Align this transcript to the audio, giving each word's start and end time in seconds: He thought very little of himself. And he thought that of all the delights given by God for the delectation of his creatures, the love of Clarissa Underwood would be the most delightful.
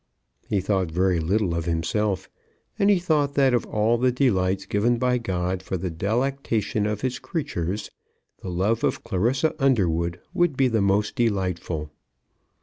He 0.49 0.61
thought 0.61 0.89
very 0.89 1.19
little 1.19 1.53
of 1.53 1.65
himself. 1.65 2.27
And 2.79 2.89
he 2.89 2.97
thought 2.97 3.35
that 3.35 3.53
of 3.53 3.67
all 3.67 3.99
the 3.99 4.11
delights 4.11 4.65
given 4.65 4.97
by 4.97 5.19
God 5.19 5.61
for 5.61 5.77
the 5.77 5.91
delectation 5.91 6.87
of 6.87 7.01
his 7.01 7.19
creatures, 7.19 7.91
the 8.41 8.49
love 8.49 8.83
of 8.83 9.03
Clarissa 9.03 9.53
Underwood 9.59 10.19
would 10.33 10.57
be 10.57 10.67
the 10.69 10.81
most 10.81 11.15
delightful. 11.15 11.91